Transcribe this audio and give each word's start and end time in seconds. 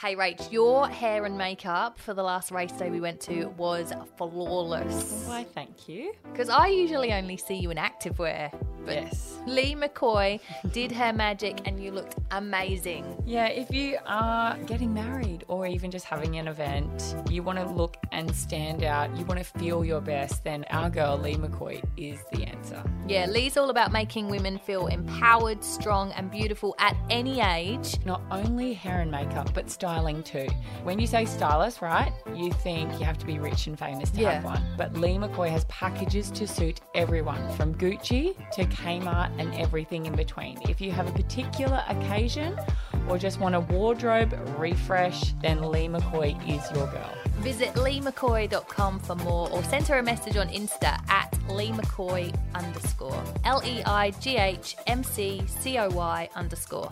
Hey, 0.00 0.16
Rach, 0.16 0.50
your 0.50 0.88
hair 0.88 1.26
and 1.26 1.36
makeup 1.36 1.98
for 1.98 2.14
the 2.14 2.22
last 2.22 2.50
race 2.50 2.72
day 2.72 2.88
we 2.88 3.02
went 3.02 3.20
to 3.20 3.48
was 3.58 3.92
flawless. 4.16 5.24
Why, 5.26 5.44
thank 5.44 5.90
you. 5.90 6.14
Because 6.32 6.48
I 6.48 6.68
usually 6.68 7.12
only 7.12 7.36
see 7.36 7.56
you 7.56 7.70
in 7.70 7.76
activewear. 7.76 8.50
But 8.86 8.94
Yes. 8.94 9.38
Leigh 9.46 9.74
McCoy 9.74 10.40
did 10.72 10.90
her 10.92 11.12
magic 11.12 11.60
and 11.66 11.84
you 11.84 11.90
looked 11.90 12.14
amazing. 12.30 13.04
Yeah, 13.26 13.48
if 13.48 13.74
you 13.74 13.98
are 14.06 14.56
getting 14.60 14.94
married 14.94 15.44
or 15.48 15.66
even 15.66 15.90
just 15.90 16.06
having 16.06 16.36
an 16.36 16.48
event, 16.48 17.14
you 17.28 17.42
want 17.42 17.58
to 17.58 17.66
look 17.66 17.98
and 18.10 18.34
stand 18.34 18.82
out, 18.82 19.14
you 19.18 19.26
want 19.26 19.38
to 19.38 19.44
feel 19.44 19.84
your 19.84 20.00
best, 20.00 20.44
then 20.44 20.64
our 20.70 20.88
girl 20.88 21.18
Leigh 21.18 21.34
McCoy 21.34 21.84
is 21.98 22.20
the 22.32 22.44
answer. 22.44 22.82
Yeah, 23.10 23.26
mm. 23.26 23.32
Leigh's 23.32 23.56
all 23.56 23.70
about 23.70 23.90
making 23.92 24.28
women 24.28 24.58
feel 24.58 24.86
empowered, 24.86 25.64
strong, 25.64 26.12
and 26.12 26.30
beautiful 26.30 26.74
at 26.78 26.96
any 27.10 27.40
age. 27.40 27.96
Not 28.04 28.22
only 28.30 28.72
hair 28.72 29.00
and 29.00 29.10
makeup, 29.10 29.52
but 29.52 29.68
styling 29.68 30.22
too. 30.22 30.46
When 30.84 30.98
you 31.00 31.06
say 31.08 31.24
stylist, 31.24 31.82
right, 31.82 32.12
you 32.34 32.52
think 32.52 32.92
you 33.00 33.04
have 33.04 33.18
to 33.18 33.26
be 33.26 33.38
rich 33.40 33.66
and 33.66 33.76
famous 33.78 34.10
to 34.10 34.20
Yeah. 34.20 34.32
have 34.34 34.44
one. 34.44 34.62
But 34.76 34.96
Leigh 34.96 35.16
McCoy 35.16 35.50
has 35.50 35.64
packages 35.64 36.30
to 36.30 36.46
suit 36.46 36.80
everyone, 36.94 37.48
from 37.56 37.74
Gucci 37.74 38.36
to 38.52 38.64
Kmart 38.66 39.30
and 39.40 39.52
everything 39.54 40.06
in 40.06 40.14
between. 40.14 40.58
If 40.68 40.80
you 40.80 40.92
have 40.92 41.08
a 41.08 41.12
particular 41.12 41.82
occasion 41.88 42.56
or 43.08 43.18
just 43.18 43.40
want 43.40 43.54
a 43.56 43.60
wardrobe 43.60 44.38
refresh, 44.56 45.32
then 45.42 45.62
Leigh 45.62 45.88
McCoy 45.88 46.30
is 46.48 46.62
your 46.76 46.86
girl. 46.86 47.10
Visit 47.40 47.74
leighmccoy.com 47.74 49.00
for 49.00 49.14
more 49.16 49.48
or 49.50 49.62
send 49.64 49.86
her 49.88 49.98
a 49.98 50.02
message 50.02 50.36
on 50.36 50.48
Insta 50.48 51.00
at 51.08 51.29
leighmccoy 51.50 52.34
underscore. 52.54 53.22
L 53.44 53.62
E 53.64 53.82
I 53.84 54.10
G 54.20 54.36
H 54.36 54.76
M 54.86 55.02
C 55.04 55.42
C 55.46 55.78
O 55.78 55.88
Y 55.90 56.28
underscore. 56.34 56.90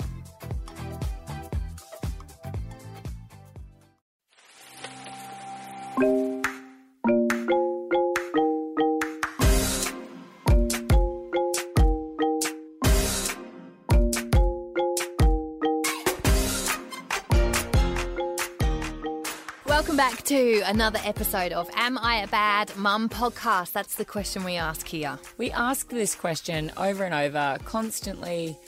Welcome 19.79 19.97
back 19.97 20.25
to 20.25 20.61
another 20.67 20.99
episode 21.05 21.53
of 21.53 21.71
Am 21.77 21.99
I 21.99 22.17
a 22.17 22.27
Bad 22.27 22.77
Mum 22.77 23.09
podcast? 23.09 23.71
That's 23.71 23.95
the 23.95 24.05
question 24.05 24.43
we 24.43 24.57
ask 24.57 24.89
here. 24.89 25.21
We 25.37 25.53
ask 25.53 25.89
this 25.89 26.17
question 26.17 26.73
over 26.77 27.05
and 27.05 27.15
over, 27.15 27.59
constantly, 27.65 28.59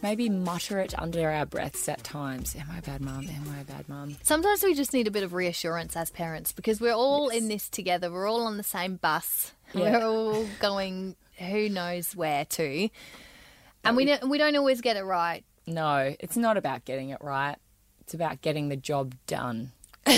maybe 0.00 0.28
mutter 0.28 0.78
it 0.78 0.96
under 0.96 1.28
our 1.28 1.44
breaths 1.44 1.88
at 1.88 2.04
times. 2.04 2.54
Am 2.54 2.68
I 2.70 2.78
a 2.78 2.82
bad 2.82 3.00
mum? 3.00 3.26
Am 3.28 3.52
I 3.52 3.62
a 3.62 3.64
bad 3.64 3.88
mum? 3.88 4.16
Sometimes 4.22 4.62
we 4.62 4.74
just 4.74 4.92
need 4.92 5.08
a 5.08 5.10
bit 5.10 5.24
of 5.24 5.32
reassurance 5.32 5.96
as 5.96 6.08
parents 6.08 6.52
because 6.52 6.80
we're 6.80 6.94
all 6.94 7.30
in 7.30 7.48
this 7.48 7.68
together. 7.68 8.08
We're 8.08 8.30
all 8.30 8.46
on 8.46 8.56
the 8.56 8.62
same 8.62 8.94
bus. 8.94 9.50
Yeah. 9.74 9.98
We're 9.98 10.06
all 10.06 10.46
going 10.60 11.16
who 11.38 11.68
knows 11.68 12.14
where 12.14 12.44
to. 12.44 12.88
And 13.82 13.96
we 13.96 14.16
we 14.24 14.38
don't 14.38 14.54
always 14.54 14.80
get 14.82 14.96
it 14.96 15.02
right. 15.02 15.42
No, 15.66 16.14
it's 16.20 16.36
not 16.36 16.56
about 16.56 16.84
getting 16.84 17.10
it 17.10 17.18
right. 17.20 17.56
It's 18.02 18.14
about 18.14 18.40
getting 18.40 18.68
the 18.68 18.76
job 18.76 19.16
done. 19.26 19.72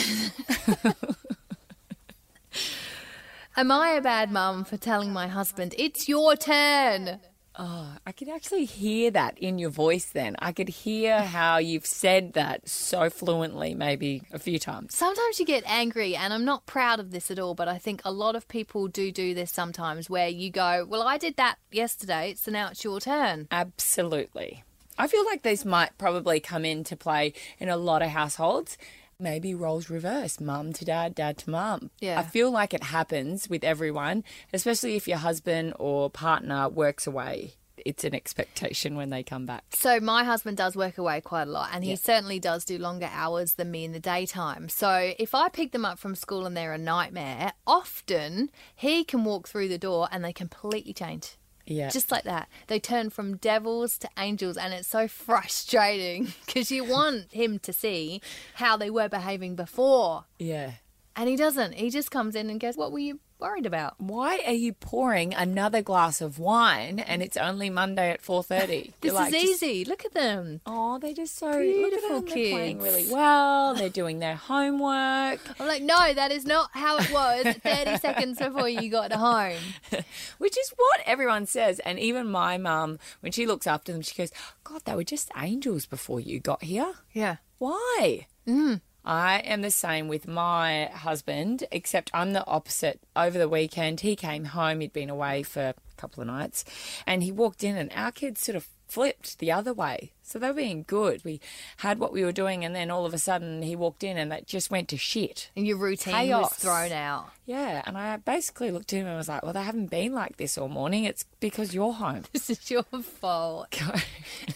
Am 3.56 3.70
I 3.70 3.90
a 3.90 4.00
bad 4.00 4.30
mum 4.30 4.64
for 4.64 4.76
telling 4.76 5.12
my 5.12 5.28
husband, 5.28 5.74
it's 5.76 6.08
your 6.08 6.36
turn? 6.36 7.20
Oh, 7.54 7.96
I 8.06 8.12
could 8.12 8.30
actually 8.30 8.64
hear 8.64 9.10
that 9.10 9.36
in 9.36 9.58
your 9.58 9.68
voice 9.68 10.06
then. 10.06 10.36
I 10.38 10.52
could 10.52 10.70
hear 10.70 11.20
how 11.20 11.58
you've 11.58 11.84
said 11.84 12.32
that 12.32 12.66
so 12.66 13.10
fluently, 13.10 13.74
maybe 13.74 14.22
a 14.32 14.38
few 14.38 14.58
times. 14.58 14.96
Sometimes 14.96 15.38
you 15.38 15.44
get 15.44 15.62
angry, 15.66 16.16
and 16.16 16.32
I'm 16.32 16.46
not 16.46 16.64
proud 16.64 16.98
of 16.98 17.10
this 17.10 17.30
at 17.30 17.38
all, 17.38 17.54
but 17.54 17.68
I 17.68 17.76
think 17.76 18.00
a 18.06 18.12
lot 18.12 18.36
of 18.36 18.48
people 18.48 18.88
do 18.88 19.12
do 19.12 19.34
this 19.34 19.50
sometimes 19.50 20.08
where 20.08 20.28
you 20.28 20.50
go, 20.50 20.86
Well, 20.88 21.02
I 21.02 21.18
did 21.18 21.36
that 21.36 21.56
yesterday, 21.70 22.34
so 22.38 22.50
now 22.50 22.68
it's 22.68 22.84
your 22.84 23.00
turn. 23.00 23.48
Absolutely. 23.50 24.64
I 24.96 25.06
feel 25.06 25.24
like 25.26 25.42
this 25.42 25.64
might 25.64 25.96
probably 25.98 26.40
come 26.40 26.64
into 26.64 26.96
play 26.96 27.34
in 27.58 27.68
a 27.68 27.76
lot 27.76 28.02
of 28.02 28.10
households. 28.10 28.78
Maybe 29.22 29.54
roles 29.54 29.88
reverse, 29.88 30.40
mum 30.40 30.72
to 30.72 30.84
dad, 30.84 31.14
dad 31.14 31.38
to 31.38 31.50
mum. 31.50 31.90
Yeah. 32.00 32.18
I 32.18 32.24
feel 32.24 32.50
like 32.50 32.74
it 32.74 32.82
happens 32.82 33.48
with 33.48 33.62
everyone, 33.62 34.24
especially 34.52 34.96
if 34.96 35.06
your 35.06 35.18
husband 35.18 35.74
or 35.78 36.10
partner 36.10 36.68
works 36.68 37.06
away. 37.06 37.54
It's 37.76 38.02
an 38.02 38.16
expectation 38.16 38.96
when 38.96 39.10
they 39.10 39.22
come 39.22 39.46
back. 39.46 39.62
So 39.70 40.00
my 40.00 40.24
husband 40.24 40.56
does 40.56 40.74
work 40.74 40.98
away 40.98 41.20
quite 41.20 41.46
a 41.46 41.50
lot, 41.50 41.70
and 41.72 41.84
he 41.84 41.94
certainly 41.94 42.40
does 42.40 42.64
do 42.64 42.78
longer 42.78 43.08
hours 43.12 43.54
than 43.54 43.70
me 43.70 43.84
in 43.84 43.92
the 43.92 44.00
daytime. 44.00 44.68
So 44.68 45.12
if 45.18 45.36
I 45.36 45.48
pick 45.48 45.70
them 45.70 45.84
up 45.84 46.00
from 46.00 46.16
school 46.16 46.44
and 46.44 46.56
they're 46.56 46.72
a 46.72 46.78
nightmare, 46.78 47.52
often 47.64 48.50
he 48.74 49.04
can 49.04 49.22
walk 49.24 49.48
through 49.48 49.68
the 49.68 49.78
door 49.78 50.08
and 50.10 50.24
they 50.24 50.32
completely 50.32 50.92
change. 50.92 51.36
Yeah. 51.66 51.88
Just 51.90 52.10
like 52.10 52.24
that. 52.24 52.48
They 52.66 52.80
turn 52.80 53.10
from 53.10 53.36
devils 53.36 53.98
to 53.98 54.08
angels, 54.18 54.56
and 54.56 54.72
it's 54.74 54.88
so 54.88 55.06
frustrating 55.08 56.32
because 56.46 56.70
you 56.70 56.84
want 56.84 57.32
him 57.32 57.58
to 57.60 57.72
see 57.72 58.20
how 58.54 58.76
they 58.76 58.90
were 58.90 59.08
behaving 59.08 59.56
before. 59.56 60.24
yeah. 60.38 60.72
And 61.14 61.28
he 61.28 61.36
doesn't. 61.36 61.74
He 61.74 61.90
just 61.90 62.10
comes 62.10 62.34
in 62.34 62.48
and 62.48 62.58
goes, 62.58 62.74
What 62.78 62.90
were 62.90 62.98
you 62.98 63.20
worried 63.42 63.66
about? 63.66 64.00
Why 64.00 64.40
are 64.46 64.52
you 64.52 64.72
pouring 64.72 65.34
another 65.34 65.82
glass 65.82 66.20
of 66.20 66.38
wine 66.38 66.98
and 67.00 67.22
it's 67.22 67.36
only 67.36 67.68
Monday 67.68 68.10
at 68.10 68.22
4:30? 68.22 68.92
This 69.02 69.12
is 69.12 69.34
easy. 69.34 69.84
Look 69.84 70.04
at 70.04 70.14
them. 70.14 70.60
Oh, 70.64 70.98
they're 70.98 71.12
just 71.12 71.36
so 71.36 71.60
Beautiful 71.60 71.82
look 71.82 71.92
at 71.94 72.02
them. 72.02 72.24
They're 72.24 72.52
playing 72.52 72.78
kids. 72.78 72.84
really 72.84 73.12
well. 73.12 73.74
They're 73.74 73.88
doing 73.88 74.20
their 74.20 74.36
homework. 74.36 75.40
I'm 75.60 75.66
like, 75.66 75.82
No, 75.82 76.14
that 76.14 76.30
is 76.32 76.44
not 76.46 76.70
how 76.72 76.96
it 76.98 77.10
was 77.12 77.56
30 77.56 77.98
seconds 77.98 78.38
before 78.38 78.68
you 78.68 78.88
got 78.90 79.12
home. 79.12 79.58
Which 80.38 80.56
is 80.56 80.72
what 80.76 81.00
everyone 81.04 81.46
says. 81.46 81.78
And 81.80 81.98
even 81.98 82.28
my 82.28 82.56
mum, 82.58 82.98
when 83.20 83.32
she 83.32 83.46
looks 83.46 83.66
after 83.66 83.92
them, 83.92 84.02
she 84.02 84.14
goes, 84.14 84.30
God, 84.64 84.82
they 84.84 84.94
were 84.94 85.04
just 85.04 85.30
angels 85.36 85.84
before 85.86 86.20
you 86.20 86.38
got 86.40 86.62
here. 86.62 86.94
Yeah. 87.12 87.36
Why? 87.58 88.26
Mm. 88.46 88.80
I 89.04 89.38
am 89.40 89.62
the 89.62 89.70
same 89.70 90.08
with 90.08 90.28
my 90.28 90.86
husband, 90.86 91.64
except 91.72 92.10
I'm 92.14 92.32
the 92.32 92.46
opposite. 92.46 93.00
Over 93.16 93.38
the 93.38 93.48
weekend, 93.48 94.00
he 94.00 94.14
came 94.16 94.44
home, 94.46 94.80
he'd 94.80 94.92
been 94.92 95.10
away 95.10 95.42
for 95.42 95.60
a 95.68 95.74
couple 95.96 96.20
of 96.20 96.28
nights, 96.28 96.64
and 97.06 97.22
he 97.22 97.32
walked 97.32 97.64
in, 97.64 97.76
and 97.76 97.90
our 97.94 98.12
kids 98.12 98.40
sort 98.42 98.56
of 98.56 98.68
flipped 98.88 99.38
the 99.38 99.50
other 99.50 99.72
way. 99.72 100.12
So 100.22 100.38
they 100.38 100.46
were 100.48 100.52
being 100.54 100.84
good. 100.86 101.24
We 101.24 101.40
had 101.78 101.98
what 101.98 102.12
we 102.12 102.24
were 102.24 102.32
doing, 102.32 102.64
and 102.64 102.74
then 102.76 102.90
all 102.90 103.04
of 103.04 103.12
a 103.12 103.18
sudden, 103.18 103.62
he 103.62 103.74
walked 103.74 104.04
in, 104.04 104.16
and 104.16 104.30
that 104.30 104.46
just 104.46 104.70
went 104.70 104.88
to 104.90 104.96
shit. 104.96 105.50
And 105.56 105.66
your 105.66 105.78
routine 105.78 106.14
was 106.14 106.22
Chaos. 106.26 106.54
thrown 106.54 106.92
out. 106.92 107.30
Yeah, 107.44 107.82
and 107.86 107.98
I 107.98 108.16
basically 108.18 108.70
looked 108.70 108.92
at 108.92 109.00
him 109.00 109.06
and 109.06 109.16
was 109.16 109.28
like, 109.28 109.42
"Well, 109.42 109.52
they 109.52 109.62
haven't 109.62 109.86
been 109.90 110.12
like 110.14 110.36
this 110.36 110.56
all 110.56 110.68
morning. 110.68 111.04
It's 111.04 111.24
because 111.40 111.74
you're 111.74 111.92
home. 111.92 112.22
This 112.32 112.50
is 112.50 112.70
your 112.70 112.84
fault. 112.84 113.70
Go, 113.72 113.92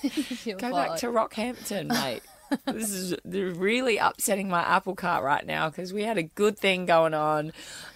is 0.03 0.47
your 0.47 0.57
go 0.59 0.71
fault. 0.71 0.89
back 0.89 0.99
to 1.01 1.07
Rockhampton, 1.09 1.89
mate." 1.89 2.23
This 2.67 2.91
is 2.91 3.15
really 3.25 3.99
upsetting 3.99 4.49
my 4.49 4.61
apple 4.63 4.95
cart 4.95 5.25
right 5.25 5.45
now 5.47 5.69
because 5.69 5.93
we 5.93 6.03
had 6.03 6.19
a 6.19 6.23
good 6.23 6.59
thing 6.59 6.87
going 6.87 7.15
on. 7.15 7.53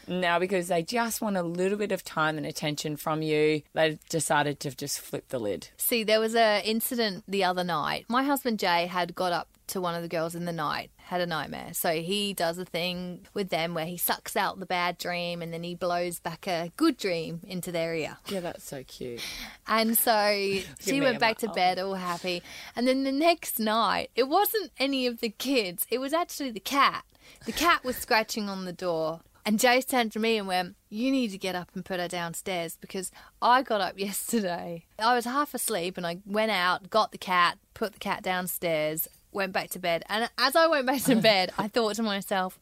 Now, 0.08 0.38
because 0.38 0.68
they 0.68 0.82
just 0.82 1.20
want 1.20 1.36
a 1.36 1.42
little 1.42 1.78
bit 1.78 1.92
of 1.92 2.02
time 2.02 2.36
and 2.36 2.44
attention 2.44 2.96
from 2.96 3.22
you, 3.22 3.62
they 3.74 3.98
decided 4.08 4.58
to 4.60 4.74
just 4.74 5.00
flip 5.00 5.28
the 5.28 5.38
lid. 5.38 5.68
See, 5.76 6.02
there 6.02 6.18
was 6.18 6.34
a 6.34 6.60
incident 6.68 7.24
the 7.28 7.44
other 7.44 7.62
night. 7.62 8.06
My 8.08 8.24
husband 8.24 8.58
Jay 8.58 8.86
had 8.86 9.14
got 9.14 9.32
up 9.32 9.48
to 9.70 9.80
one 9.80 9.94
of 9.94 10.02
the 10.02 10.08
girls 10.08 10.34
in 10.34 10.44
the 10.44 10.52
night, 10.52 10.90
had 10.96 11.20
a 11.20 11.26
nightmare. 11.26 11.70
So 11.72 11.94
he 11.94 12.32
does 12.32 12.58
a 12.58 12.64
thing 12.64 13.26
with 13.34 13.48
them 13.50 13.74
where 13.74 13.86
he 13.86 13.96
sucks 13.96 14.36
out 14.36 14.60
the 14.60 14.66
bad 14.66 14.98
dream 14.98 15.42
and 15.42 15.52
then 15.52 15.62
he 15.62 15.74
blows 15.74 16.20
back 16.20 16.46
a 16.46 16.72
good 16.76 16.96
dream 16.96 17.40
into 17.46 17.72
their 17.72 17.94
ear. 17.94 18.18
Yeah, 18.28 18.40
that's 18.40 18.64
so 18.64 18.84
cute. 18.84 19.22
And 19.66 19.96
so 19.96 20.58
she 20.80 21.00
went 21.00 21.18
back 21.18 21.38
to 21.38 21.48
bed 21.48 21.78
all 21.78 21.94
happy. 21.94 22.42
And 22.76 22.86
then 22.86 23.04
the 23.04 23.12
next 23.12 23.58
night, 23.58 24.10
it 24.14 24.28
wasn't 24.28 24.72
any 24.78 25.06
of 25.06 25.20
the 25.20 25.30
kids, 25.30 25.86
it 25.90 25.98
was 25.98 26.12
actually 26.12 26.50
the 26.50 26.60
cat. 26.60 27.04
The 27.46 27.52
cat 27.52 27.84
was 27.84 27.96
scratching 27.96 28.48
on 28.48 28.64
the 28.64 28.72
door. 28.72 29.20
And 29.46 29.58
Jace 29.58 29.88
turned 29.88 30.12
to 30.12 30.18
me 30.18 30.36
and 30.36 30.46
went, 30.46 30.76
You 30.90 31.10
need 31.10 31.30
to 31.30 31.38
get 31.38 31.54
up 31.54 31.70
and 31.74 31.84
put 31.84 31.98
her 31.98 32.08
downstairs 32.08 32.76
because 32.80 33.10
I 33.40 33.62
got 33.62 33.80
up 33.80 33.94
yesterday. 33.98 34.84
I 34.98 35.14
was 35.14 35.24
half 35.24 35.54
asleep 35.54 35.96
and 35.96 36.06
I 36.06 36.18
went 36.26 36.50
out, 36.50 36.90
got 36.90 37.12
the 37.12 37.18
cat, 37.18 37.58
put 37.74 37.94
the 37.94 37.98
cat 37.98 38.22
downstairs, 38.22 39.08
went 39.32 39.52
back 39.52 39.70
to 39.70 39.78
bed. 39.78 40.04
And 40.08 40.28
as 40.38 40.56
I 40.56 40.66
went 40.66 40.86
back 40.86 41.02
to 41.02 41.16
bed, 41.30 41.52
I 41.58 41.68
thought 41.68 41.96
to 41.96 42.02
myself, 42.02 42.58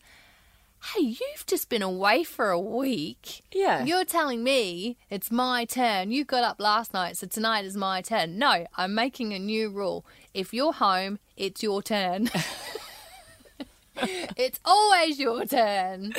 Hey, 0.94 1.02
you've 1.02 1.44
just 1.46 1.68
been 1.68 1.82
away 1.82 2.22
for 2.22 2.50
a 2.50 2.60
week. 2.60 3.42
Yeah. 3.52 3.84
You're 3.84 4.04
telling 4.04 4.44
me 4.44 4.96
it's 5.10 5.28
my 5.28 5.64
turn. 5.64 6.12
You 6.12 6.24
got 6.24 6.44
up 6.44 6.60
last 6.60 6.94
night, 6.94 7.16
so 7.16 7.26
tonight 7.26 7.64
is 7.64 7.76
my 7.76 8.00
turn. 8.00 8.38
No, 8.38 8.64
I'm 8.76 8.94
making 8.94 9.32
a 9.32 9.40
new 9.40 9.70
rule. 9.70 10.06
If 10.34 10.54
you're 10.54 10.72
home, 10.72 11.18
it's 11.36 11.64
your 11.64 11.82
turn. 11.82 12.30
it's 14.36 14.60
always 14.64 15.18
your 15.18 15.44
turn. 15.44 16.12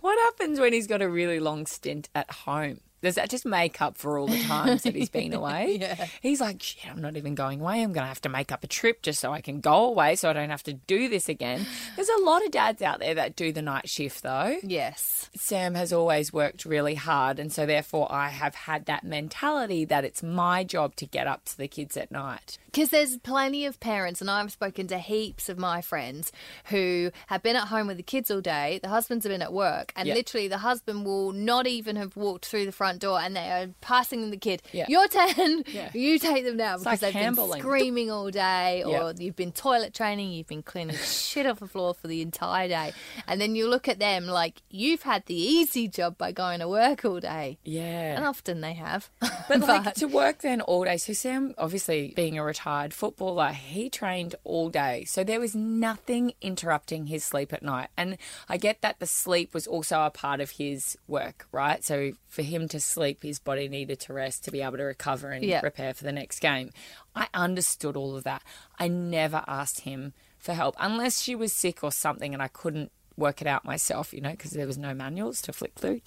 What 0.00 0.18
happens 0.18 0.60
when 0.60 0.72
he's 0.72 0.86
got 0.86 1.02
a 1.02 1.08
really 1.08 1.40
long 1.40 1.66
stint 1.66 2.08
at 2.14 2.30
home? 2.30 2.80
Does 3.02 3.16
that 3.16 3.28
just 3.30 3.44
make 3.44 3.82
up 3.82 3.96
for 3.96 4.16
all 4.18 4.26
the 4.28 4.40
times 4.44 4.82
that 4.82 4.94
he's 4.94 5.08
been 5.10 5.32
away? 5.34 5.78
Yeah. 5.80 6.06
He's 6.20 6.40
like, 6.40 6.62
shit, 6.62 6.90
I'm 6.90 7.00
not 7.00 7.16
even 7.16 7.34
going 7.34 7.60
away. 7.60 7.82
I'm 7.82 7.92
going 7.92 8.04
to 8.04 8.08
have 8.08 8.20
to 8.22 8.28
make 8.28 8.52
up 8.52 8.62
a 8.64 8.66
trip 8.68 9.02
just 9.02 9.20
so 9.20 9.32
I 9.32 9.40
can 9.40 9.60
go 9.60 9.86
away 9.86 10.14
so 10.16 10.30
I 10.30 10.32
don't 10.32 10.50
have 10.50 10.62
to 10.64 10.72
do 10.74 11.08
this 11.08 11.28
again. 11.28 11.66
There's 11.96 12.08
a 12.08 12.22
lot 12.22 12.44
of 12.44 12.50
dads 12.52 12.80
out 12.82 13.00
there 13.00 13.14
that 13.14 13.34
do 13.36 13.52
the 13.52 13.62
night 13.62 13.88
shift 13.88 14.22
though. 14.22 14.56
Yes. 14.62 15.28
Sam 15.34 15.74
has 15.74 15.92
always 15.92 16.32
worked 16.32 16.64
really 16.64 16.94
hard. 16.94 17.38
And 17.38 17.52
so 17.52 17.66
therefore 17.66 18.06
I 18.10 18.28
have 18.28 18.54
had 18.54 18.86
that 18.86 19.04
mentality 19.04 19.84
that 19.86 20.04
it's 20.04 20.22
my 20.22 20.62
job 20.64 20.94
to 20.96 21.06
get 21.06 21.26
up 21.26 21.44
to 21.46 21.56
the 21.58 21.68
kids 21.68 21.96
at 21.96 22.10
night. 22.12 22.58
Because 22.66 22.88
there's 22.90 23.18
plenty 23.18 23.66
of 23.66 23.78
parents, 23.80 24.22
and 24.22 24.30
I've 24.30 24.50
spoken 24.50 24.86
to 24.86 24.98
heaps 24.98 25.50
of 25.50 25.58
my 25.58 25.82
friends 25.82 26.32
who 26.66 27.10
have 27.26 27.42
been 27.42 27.54
at 27.56 27.68
home 27.68 27.86
with 27.86 27.98
the 27.98 28.02
kids 28.02 28.30
all 28.30 28.40
day. 28.40 28.80
The 28.82 28.88
husbands 28.88 29.24
have 29.26 29.30
been 29.30 29.42
at 29.42 29.52
work, 29.52 29.92
and 29.94 30.08
Yeah. 30.08 30.14
literally 30.14 30.48
the 30.48 30.56
husband 30.58 31.04
will 31.04 31.32
not 31.32 31.66
even 31.66 31.96
have 31.96 32.16
walked 32.16 32.46
through 32.46 32.64
the 32.64 32.72
front 32.72 32.91
door, 32.98 33.20
and 33.20 33.34
they 33.36 33.50
are 33.50 33.68
passing 33.80 34.30
the 34.30 34.36
kid. 34.36 34.62
Yeah. 34.72 34.86
Your 34.88 35.08
turn. 35.08 35.64
Yeah. 35.72 35.90
You 35.94 36.18
take 36.18 36.44
them 36.44 36.56
now 36.58 36.76
because 36.78 36.84
like 36.86 37.00
they've 37.00 37.14
handballing. 37.22 37.52
been 37.52 37.60
screaming 37.60 38.10
all 38.10 38.30
day, 38.30 38.82
or 38.84 38.90
Yeah. 38.92 39.12
you've 39.18 39.36
been 39.36 39.52
toilet 39.52 39.94
training, 39.94 40.32
you've 40.32 40.46
been 40.48 40.62
cleaning 40.62 40.96
shit 40.96 41.46
off 41.46 41.60
the 41.60 41.66
floor 41.66 41.94
for 41.94 42.08
the 42.08 42.20
entire 42.20 42.68
day, 42.68 42.92
and 43.26 43.40
then 43.40 43.54
you 43.54 43.68
look 43.68 43.88
at 43.88 43.98
them 43.98 44.26
like 44.26 44.60
you've 44.70 45.02
had 45.02 45.24
the 45.26 45.34
easy 45.34 45.88
job 45.88 46.18
by 46.18 46.32
going 46.32 46.60
to 46.60 46.68
work 46.68 47.04
all 47.04 47.20
day, 47.20 47.58
Yeah. 47.64 48.16
and 48.16 48.24
often 48.24 48.60
they 48.60 48.74
have. 48.74 49.10
But 49.48 49.60
like 49.60 49.94
to 49.94 50.06
work 50.06 50.38
then 50.42 50.60
all 50.60 50.84
day. 50.84 50.96
So 50.98 51.12
Sam, 51.12 51.54
obviously 51.58 52.12
being 52.16 52.38
a 52.38 52.44
retired 52.44 52.94
footballer, 52.94 53.48
he 53.52 53.90
trained 53.90 54.34
all 54.44 54.68
day. 54.70 55.04
So 55.04 55.24
there 55.24 55.40
was 55.40 55.54
nothing 55.54 56.32
interrupting 56.40 57.06
his 57.06 57.24
sleep 57.24 57.52
at 57.52 57.62
night. 57.62 57.88
And 57.96 58.18
I 58.48 58.56
get 58.56 58.80
that 58.82 58.98
the 59.00 59.06
sleep 59.06 59.52
was 59.54 59.66
also 59.66 60.02
a 60.02 60.10
part 60.10 60.40
of 60.40 60.50
his 60.52 60.96
work, 61.08 61.46
right? 61.52 61.82
So 61.84 62.12
for 62.28 62.42
him 62.42 62.68
to 62.68 62.80
sleep, 62.84 63.22
his 63.22 63.38
body 63.38 63.68
needed 63.68 64.00
to 64.00 64.12
rest 64.12 64.44
to 64.44 64.50
be 64.50 64.60
able 64.62 64.76
to 64.78 64.84
recover 64.84 65.30
and 65.30 65.44
Yeah. 65.44 65.60
prepare 65.60 65.94
for 65.94 66.04
the 66.04 66.12
next 66.12 66.40
game. 66.40 66.70
I 67.14 67.28
understood 67.34 67.96
all 67.96 68.16
of 68.16 68.24
that. 68.24 68.42
I 68.78 68.88
never 68.88 69.44
asked 69.46 69.80
him 69.80 70.12
for 70.38 70.54
help 70.54 70.74
unless 70.78 71.20
she 71.20 71.34
was 71.34 71.52
sick 71.52 71.82
or 71.84 71.92
something 71.92 72.32
and 72.34 72.42
I 72.42 72.48
couldn't 72.48 72.90
work 73.16 73.40
it 73.40 73.46
out 73.46 73.64
myself, 73.64 74.12
you 74.12 74.20
know, 74.20 74.30
because 74.30 74.52
there 74.52 74.66
was 74.66 74.78
no 74.78 74.94
manuals 74.94 75.42
to 75.42 75.52
flick 75.52 75.74
through. 75.76 76.00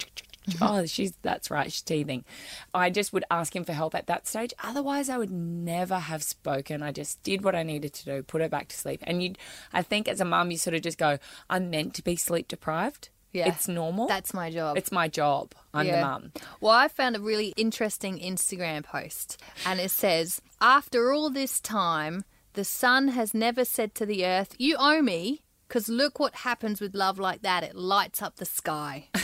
Mm-hmm. 0.48 0.62
Oh, 0.62 0.86
she's 0.86 1.12
that's 1.22 1.50
right, 1.50 1.72
she's 1.72 1.82
teething. 1.82 2.24
I 2.72 2.88
just 2.90 3.12
would 3.12 3.24
ask 3.32 3.54
him 3.56 3.64
for 3.64 3.72
help 3.72 3.94
at 3.96 4.06
that 4.06 4.28
stage. 4.28 4.52
Otherwise, 4.62 5.08
I 5.08 5.18
would 5.18 5.30
never 5.30 5.98
have 5.98 6.22
spoken. 6.22 6.82
I 6.84 6.92
just 6.92 7.20
did 7.24 7.42
what 7.42 7.56
I 7.56 7.64
needed 7.64 7.92
to 7.94 8.04
do, 8.04 8.22
put 8.22 8.42
her 8.42 8.48
back 8.48 8.68
to 8.68 8.76
sleep. 8.76 9.00
And 9.04 9.22
you, 9.22 9.34
I 9.72 9.82
think 9.82 10.06
as 10.06 10.20
a 10.20 10.24
mum, 10.24 10.52
you 10.52 10.56
sort 10.56 10.74
of 10.74 10.82
just 10.82 10.98
go, 10.98 11.18
"I'm 11.50 11.68
meant 11.70 11.94
to 11.94 12.02
be 12.04 12.14
sleep 12.14 12.46
deprived. 12.46 13.08
Yeah. 13.36 13.48
it's 13.48 13.68
normal. 13.68 14.06
That's 14.08 14.32
my 14.34 14.50
job. 14.50 14.76
it's 14.76 14.92
my 14.92 15.08
job. 15.08 15.54
I'm 15.74 15.86
the 15.86 16.00
mum." 16.00 16.32
Well, 16.60 16.72
I 16.72 16.88
found 16.88 17.16
a 17.16 17.20
really 17.20 17.52
interesting 17.56 18.18
Instagram 18.18 18.84
post, 18.84 19.40
and 19.64 19.80
it 19.80 19.90
says, 19.90 20.40
After 20.60 21.12
all 21.12 21.30
this 21.30 21.60
time, 21.60 22.24
the 22.54 22.64
sun 22.64 23.08
has 23.08 23.34
never 23.34 23.64
said 23.64 23.94
to 23.96 24.06
the 24.06 24.24
earth, 24.24 24.54
You 24.58 24.76
owe 24.78 25.02
me, 25.02 25.42
because 25.68 25.88
look 25.88 26.18
what 26.18 26.34
happens 26.36 26.80
with 26.80 26.94
love 26.94 27.18
like 27.18 27.42
that. 27.42 27.62
It 27.62 27.74
lights 27.74 28.22
up 28.22 28.36
the 28.36 28.44
sky. 28.46 29.08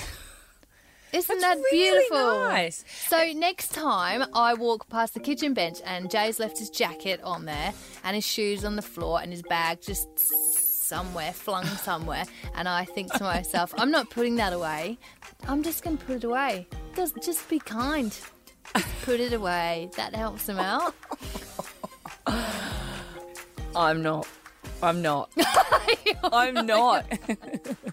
Isn't 1.13 1.41
That's 1.41 1.61
that 1.61 1.65
really 1.73 1.99
beautiful? 2.09 2.39
nice. 2.49 2.85
So 3.09 3.33
next 3.35 3.75
time 3.75 4.25
I 4.33 4.55
walk 4.55 4.89
past 4.89 5.13
the 5.13 5.21
kitchen 5.21 5.53
bench 5.53 5.79
and 5.85 6.11
Jay's 6.11 6.41
left 6.41 6.59
his 6.59 6.71
jacket 6.71 7.21
on 7.23 7.45
there 7.45 7.75
and 8.03 8.15
his 8.15 8.27
shoes 8.27 8.65
on 8.65 8.77
the 8.77 8.83
floor 8.83 9.21
and 9.21 9.31
his 9.31 9.43
bag 9.43 9.83
just 9.83 10.09
somewhere 10.93 11.33
flung 11.33 11.65
somewhere 11.65 12.25
and 12.55 12.69
I 12.69 12.85
think 12.85 13.11
to 13.15 13.23
myself, 13.23 13.73
I'm 13.79 13.91
not 13.91 14.11
putting 14.11 14.37
that 14.37 14.53
away. 14.53 14.99
I'm 15.49 15.63
just 15.63 15.83
going 15.83 15.97
to 15.97 16.05
put 16.05 16.17
it 16.17 16.25
away. 16.25 16.67
Just, 16.95 17.15
just 17.23 17.49
be 17.49 17.59
kind. 17.59 18.15
Just 18.75 19.03
put 19.03 19.19
it 19.19 19.33
away. 19.33 19.89
That 19.97 20.15
helps 20.15 20.47
him 20.47 20.59
out. 20.59 20.95
I'm 23.75 24.03
not. 24.03 24.29
I'm 24.83 25.01
not. 25.01 25.33
I'm 26.25 26.67
not. 26.67 27.07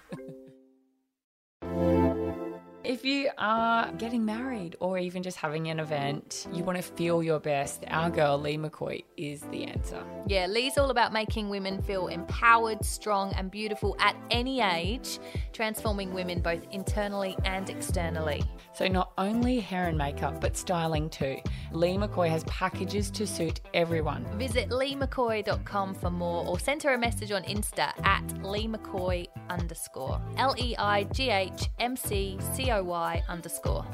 If 3.00 3.06
you 3.06 3.30
are 3.38 3.94
getting 3.94 4.26
married 4.26 4.76
or 4.82 4.98
even 4.98 5.24
just 5.24 5.38
having 5.38 5.70
an 5.70 5.80
event, 5.80 6.48
you 6.52 6.66
want 6.66 6.78
to 6.80 6.82
feel 6.82 7.24
your 7.24 7.40
best, 7.40 7.86
our 7.88 8.10
girl 8.10 8.38
Leigh 8.38 8.58
McCoy 8.58 9.06
is 9.16 9.40
the 9.52 9.64
answer. 9.64 10.04
Yeah, 10.28 10.48
Leigh's 10.48 10.78
all 10.78 10.90
about 10.90 11.14
making 11.14 11.48
women 11.48 11.82
feel 11.82 12.08
empowered, 12.08 12.84
strong, 12.84 13.32
and 13.36 13.50
beautiful 13.50 13.96
at 14.00 14.18
any 14.32 14.60
age, 14.60 15.20
transforming 15.54 16.14
women 16.14 16.42
both 16.42 16.62
internally 16.72 17.38
and 17.46 17.70
externally. 17.70 18.44
So, 18.74 18.86
not 18.90 19.09
only 19.20 19.60
hair 19.60 19.88
and 19.88 19.98
makeup, 19.98 20.42
but 20.42 20.58
styling 20.58 21.10
too. 21.10 21.38
Leigh 21.72 21.98
McCoy 21.98 22.30
has 22.30 22.44
packages 22.46 23.12
to 23.12 23.28
suit 23.28 23.62
everyone. 23.74 24.26
Visit 24.38 24.70
leighmccoy.com 24.70 25.94
for 25.94 26.10
more 26.10 26.46
or 26.48 26.60
send 26.60 26.82
her 26.84 26.94
a 26.94 26.98
message 26.98 27.32
on 27.32 27.44
Insta 27.44 27.92
at 28.06 28.26
leighmccoy 28.42 29.28
underscore. 29.50 30.22
L 30.38 30.56
E 30.58 30.76
I 30.78 31.04
G 31.04 31.30
H 31.30 31.70
M 31.80 31.96
C 31.96 32.38
C 32.54 32.72
O 32.72 32.84
Y 32.84 33.24
underscore. 33.28 33.86